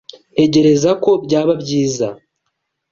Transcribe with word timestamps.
Ntekereza 0.33 0.91
ko 1.03 1.11
byaba 1.25 1.53
byiza 1.61 2.07